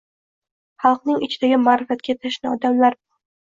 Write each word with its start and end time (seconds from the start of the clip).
Xalqning 0.85 1.19
ichidagi 1.27 1.59
ma’rifatga 1.67 2.17
tashna 2.25 2.55
odamlar 2.57 2.99
bu. 2.99 3.07